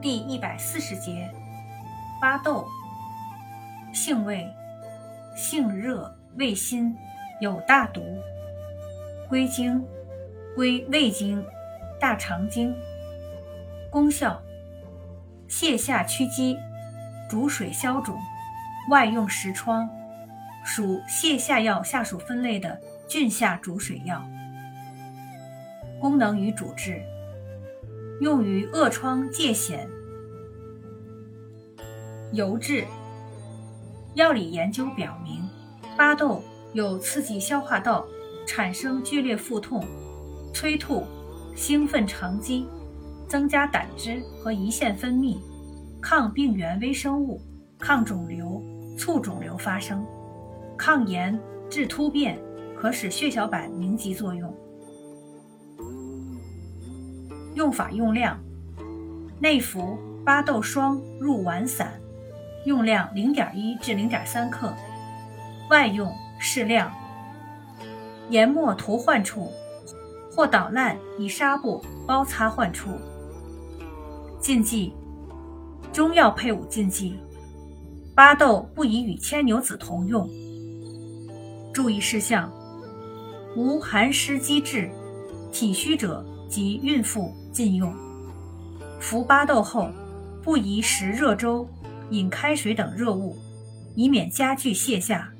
[0.00, 1.28] 第一百四十节，
[2.20, 2.66] 巴豆，
[3.92, 4.46] 性味，
[5.36, 6.96] 性热，味辛，
[7.40, 8.02] 有大毒。
[9.28, 9.84] 归经，
[10.54, 11.44] 归胃经、
[12.00, 12.74] 大肠经。
[13.90, 14.40] 功效，
[15.48, 16.56] 泻下驱积，
[17.28, 18.16] 逐水消肿，
[18.90, 19.88] 外用实疮，
[20.64, 24.22] 属泻下药下属分类的菌下逐水药。
[26.00, 27.02] 功能与主治。
[28.20, 29.86] 用于恶疮疥癣。
[32.32, 32.84] 油质。
[34.14, 35.48] 药理研究表明，
[35.96, 38.04] 巴豆有刺激消化道，
[38.46, 39.84] 产生剧烈腹痛、
[40.52, 41.04] 催吐、
[41.54, 42.66] 兴奋肠肌，
[43.28, 45.38] 增加胆汁和胰腺分泌，
[46.00, 47.40] 抗病原微生物，
[47.78, 48.60] 抗肿瘤，
[48.98, 50.04] 促肿瘤发生，
[50.76, 51.38] 抗炎，
[51.70, 52.36] 治突变，
[52.76, 54.52] 可使血小板凝集作用。
[57.58, 58.38] 用法用量：
[59.40, 62.00] 内服巴豆霜入丸散，
[62.64, 64.68] 用量零点一至零点三克；
[65.68, 66.88] 外用适量。
[68.30, 69.50] 研末涂患处，
[70.30, 72.90] 或捣烂以纱布包擦患处。
[74.38, 74.94] 禁忌：
[75.92, 77.18] 中药配伍禁忌，
[78.14, 80.30] 巴豆不宜与牵牛子同用。
[81.74, 82.48] 注意事项：
[83.56, 84.88] 无寒湿积滞、
[85.50, 86.24] 体虚者。
[86.48, 87.94] 及孕妇禁用。
[89.00, 89.90] 服巴豆后，
[90.42, 91.68] 不宜食热粥、
[92.10, 93.36] 饮开水等热物，
[93.94, 95.30] 以免加剧泻下。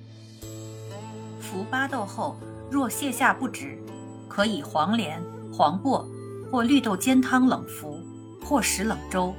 [1.40, 2.36] 服巴豆后，
[2.70, 3.78] 若泻下不止，
[4.28, 5.20] 可以黄连、
[5.52, 6.06] 黄柏
[6.52, 7.98] 或绿豆煎汤冷服，
[8.44, 9.34] 或食冷粥，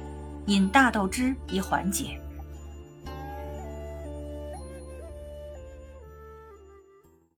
[0.46, 2.20] 饮大豆汁以缓解。